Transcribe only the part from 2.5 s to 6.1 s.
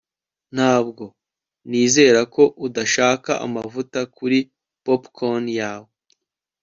udashaka amavuta kuri popcorn yawe